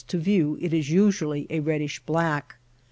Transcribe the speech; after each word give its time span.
to 0.07 0.17
view 0.17 0.57
it 0.59 0.73
is 0.73 0.89
usually 0.89 1.45
a 1.51 1.59
reddish 1.59 1.99
black. 2.07 2.55